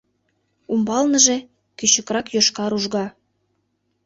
[0.71, 1.37] Умбалныже—
[1.77, 3.05] кӱчыкрак йошкар ужга.